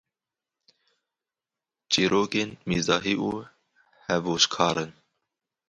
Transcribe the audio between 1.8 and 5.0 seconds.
Çîrokên mîzahî û hevojkar in.